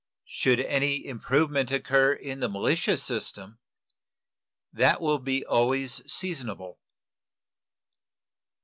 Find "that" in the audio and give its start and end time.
4.73-4.99